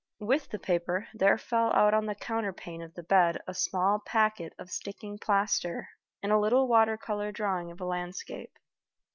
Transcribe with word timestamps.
With 0.19 0.49
the 0.49 0.57
paper 0.57 1.07
there 1.13 1.37
fell 1.37 1.71
out 1.75 1.93
on 1.93 2.07
the 2.07 2.15
counterpane 2.15 2.81
of 2.83 2.95
the 2.95 3.03
bed 3.03 3.39
a 3.45 3.53
small 3.53 3.99
packet 3.99 4.51
of 4.57 4.71
sticking 4.71 5.19
plaster, 5.19 5.89
and 6.23 6.31
a 6.31 6.39
little 6.39 6.67
water 6.67 6.97
color 6.97 7.31
drawing 7.31 7.69
of 7.69 7.79
a 7.79 7.85
landscape. 7.85 8.57